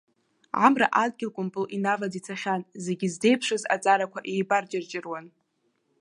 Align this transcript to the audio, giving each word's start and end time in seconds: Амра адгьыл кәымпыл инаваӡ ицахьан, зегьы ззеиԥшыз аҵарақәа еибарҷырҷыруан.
Амра 0.65 0.87
адгьыл 1.03 1.31
кәымпыл 1.35 1.65
инаваӡ 1.75 2.13
ицахьан, 2.19 2.61
зегьы 2.85 3.07
ззеиԥшыз 3.13 3.63
аҵарақәа 3.75 4.19
еибарҷырҷыруан. 4.31 5.25